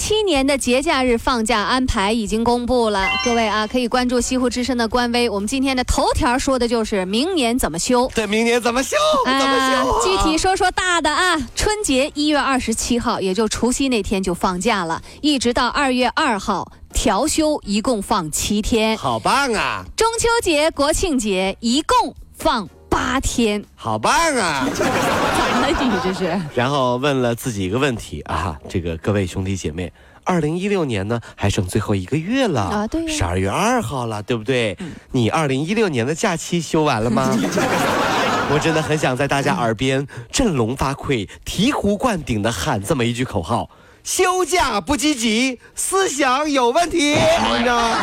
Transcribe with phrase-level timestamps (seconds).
[0.00, 5.28] 七年的节假日放假安排已经公布了，各位啊，可以关注西湖之声的官微。
[5.28, 8.10] 我们今天的头条说的就是明年怎么休。
[8.14, 8.96] 对，明年怎么休？
[9.26, 10.00] 怎么休、啊？
[10.02, 18.96] 具体说说大的啊，春节一月二十七号，也就除夕那天就放假了，一直到二月二号调休，一共放七天。
[18.96, 19.84] 好棒啊！
[19.94, 22.66] 中秋节、国庆节一共放。
[22.90, 24.66] 八天，好棒啊！
[24.74, 26.40] 怎么了你这是？
[26.54, 29.92] 然后问了自己一个问题啊，这个各位兄弟姐妹，
[30.24, 34.76] 二零一六年呢还剩最后一个月了啊，对，十二月二号了，对不对？
[34.80, 37.30] 嗯、你二零一六年的假期休完了吗？
[38.52, 43.70] 我真的很想在大家耳边振聋发聩、醍醐灌顶的喊这么一句口号：
[44.02, 47.96] 休假不积极，思想有问题，你知道吗？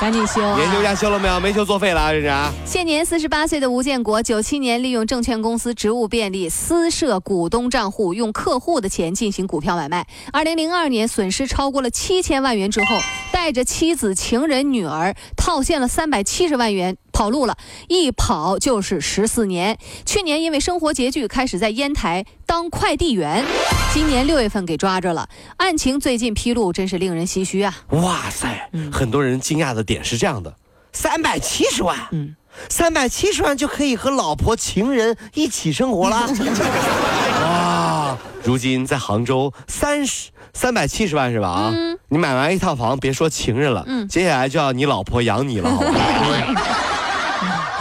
[0.00, 0.56] 赶紧修、啊！
[0.60, 1.40] 研究一下修了没有？
[1.40, 2.12] 没修作废了啊！
[2.12, 2.32] 这是。
[2.64, 10.06] 现年四十八岁的吴建国，九七年利用证券公司职务便利，私设股东账户，用客户的钱进行股票买卖。
[10.32, 12.96] 二零零二年损失超过了七千万元之后，
[13.32, 16.96] 带着妻子、情人、女儿套现了三百七十万元。
[17.18, 17.56] 跑路了，
[17.88, 19.76] 一跑就是十四年。
[20.06, 23.44] 去年因为生活拮据，开始在烟台当快递员，
[23.92, 25.28] 今年六月份给抓着了。
[25.56, 27.76] 案情最近披露，真是令人唏嘘啊！
[27.88, 30.54] 哇塞，嗯、很多人惊讶的点是这样的：
[30.92, 32.36] 三百七十万，嗯，
[32.68, 36.24] 三百七十万就可以和老婆、情人一起生活了。
[37.42, 41.48] 哇，如今在杭州三十三百七十万是吧？
[41.48, 46.74] 啊，嗯、你买完一套房，别说情人了，嗯，接下来就要你老婆养你了，好吧？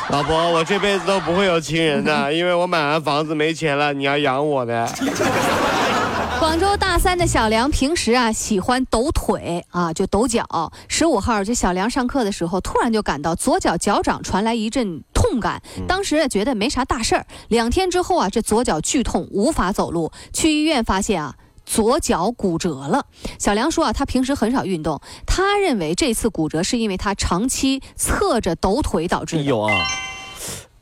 [0.09, 4.89] 老婆，我这辈子都不会有情人的，因为我买完房子没钱了，你要养我的。
[6.39, 10.45] 广州大三的小梁平时啊喜欢抖腿啊，就抖脚。
[10.87, 17.25] 十五号，这小梁上课的时候，突然就感到左脚脚掌传来一阵痛感，当时觉得没啥大事儿。
[17.49, 21.35] 两天之后啊，这左脚剧痛，无法走路，去医院发现啊。
[21.67, 23.05] 左脚骨折了，
[23.37, 29.41] 小梁说啊，他平时很少运动，他认为这次骨折是因为他长期侧着抖腿导致的。
[29.43, 29.85] 有啊，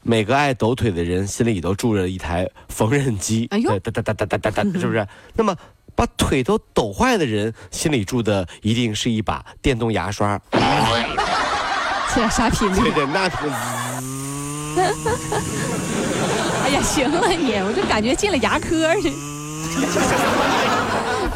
[0.03, 5.05] 每个爱抖腿的人心里都住着一台缝纫机，哎呦，哒哒哒哒哒哒哒，是不是？
[5.33, 5.57] 那么
[5.95, 10.39] 把腿都抖坏的人心里住的一定是一把电动牙刷。
[10.51, 12.79] 这点啥频率？
[12.79, 13.49] 对对，那可。
[16.63, 19.11] 哎呀，行了你，我就感觉进了牙科去。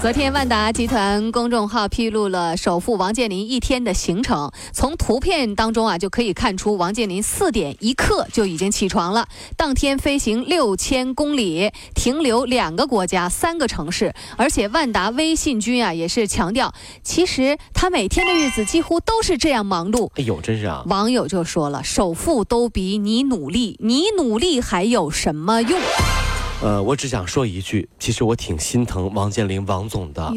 [0.01, 4.49] 昨天，万达集团公众号披露了首富王健林一天的行程。
[4.71, 9.27] 从图片当中啊，就可以看出王健林四点一刻就已经起床了。
[9.57, 14.13] 当天飞行六千公里，停留两个国家、三个城市。
[14.37, 16.73] 而且万达微信君啊，也是强调，
[17.03, 20.09] 其实他每天的日子几乎都是这样忙碌。
[20.15, 20.81] 哎呦，真是啊！
[20.85, 25.77] 网友就说了：“首富都比你努力，你努力还有什么用？”
[26.61, 30.33] 呃，我只想说一句，其实我挺心疼王健林王总的啊。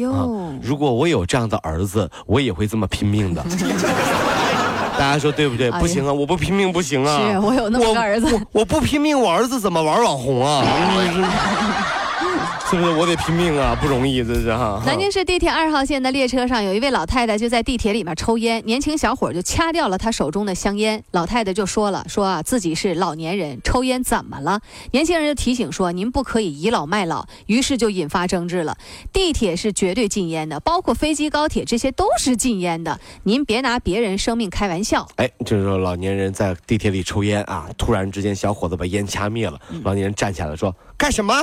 [0.61, 3.43] 如果我有这样的儿子，我也会这么拼命的。
[4.97, 5.71] 大家说对不对？
[5.71, 7.31] 不行啊，我不拼命不行啊。
[7.31, 10.63] 是我有那么个儿子，我我不拼命，我儿子怎么玩网红啊？
[12.73, 13.77] 是不是我得拼命啊？
[13.79, 14.81] 不容易，这是哈。
[14.83, 21.03] 南京市地铁二号线的列车上，有一位老太太就在地铁里面抽烟，年轻小伙就掐掉了她手中的香烟。
[21.11, 24.59] 老太太就说了，说啊自己是老年人，抽烟怎么了？
[24.89, 28.75] 年轻人就提醒说，您不可以倚老卖老，于是就引发争执了。
[29.11, 35.07] 地铁是绝对禁烟的，包括飞机、高铁这些都是禁烟的，您别拿别人生命开玩笑。
[35.17, 41.35] 哎，就是说老年人在地铁里抽烟啊，突然之间小伙子把烟掐灭了，老年人站起来说干什么？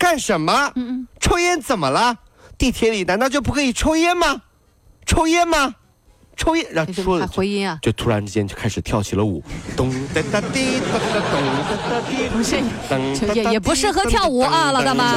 [0.00, 0.72] 干什么？
[0.76, 2.16] 嗯嗯，抽烟怎么了？
[2.56, 4.40] 地铁里难道就不可以抽烟吗？
[5.04, 5.74] 抽烟吗？
[6.36, 9.44] 抽烟，然后说了回音啊，就突然之间就开始跳起了舞，
[9.76, 12.56] 咚哒哒滴咚哒哒滴，不是，
[13.34, 15.16] 也也不适合跳舞啊，老大妈。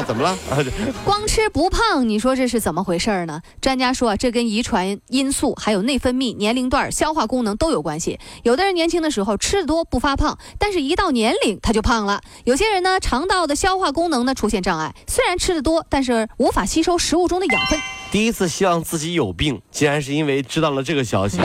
[0.00, 0.36] 啊，怎么了？
[1.04, 3.42] 光吃不胖，你说这是怎么回事呢？
[3.60, 8.18] 专家说，这跟遗传因素、还有内分泌、年龄段、消化功能都有关系。
[8.42, 12.22] 有的人年轻的时候吃的多不发胖，但是一到年龄他就胖了。
[12.44, 17.78] 有些人呢，肠道的消化功能呢出现障碍，虽然吃的多，但是无法吸收食物中的养分。
[18.10, 21.38] 第一次希望自己有病，竟然是因为知道了这个消息。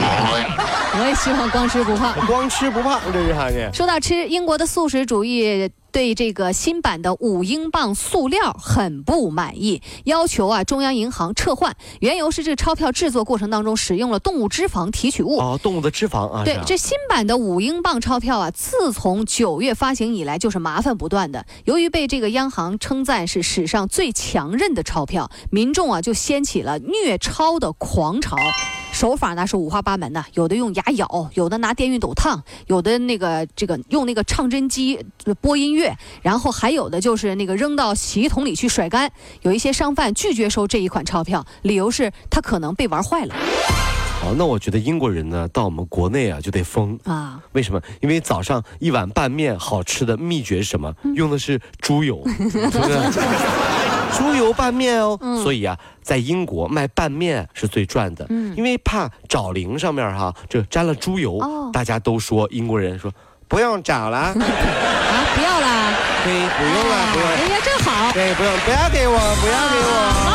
[0.98, 2.16] 我也希望光吃不胖。
[2.26, 3.70] 光吃不胖，这是啥呢？
[3.74, 11.76] 说到吃，英国的素食主义对这个新版的五英镑塑料很不满意，要求啊中央银行撤换。
[12.00, 15.38] 缘由是这个钞票制作过程当中使用了动物脂肪提取物。
[15.38, 16.44] 哦，动物的脂肪啊。
[16.46, 21.46] 对，这新版的五英镑钞票啊，自从九月发行以来就是麻烦不断的。
[21.66, 28.38] 由于被这个央行称赞是史上最强韧的钞票，民众啊就掀起了虐钞的狂潮。
[28.96, 35.06] 手法呢是五花八门的，有的用牙咬，有的拿电熨斗烫，有的那个这个用那个唱针机
[35.42, 39.12] 播音乐，然后还有的就是那个扔到洗衣桶里去甩干。
[39.42, 43.36] 有一些商贩拒绝收这一款钞票，理由是他可能被玩坏了。
[44.24, 47.44] 哦，那我觉得英国人呢到我们国内啊就得疯啊！
[47.52, 47.82] 为什么？
[48.00, 50.96] 因为早上一碗拌面好吃的秘诀是什么？
[51.16, 52.24] 用的是猪油，
[54.18, 55.18] 猪油拌面哦。
[55.44, 58.26] 所以啊，在英国卖拌面是最赚的。
[58.30, 61.40] 嗯，因为怕找零上面哈这沾了猪油，
[61.72, 63.12] 大家都说英国人说
[63.48, 67.36] 不用找了 啊，不要了， 可以不用了，不用了。
[67.36, 68.12] 哎呀，正好。
[68.14, 70.35] 对，不用，不要给我，不要给我。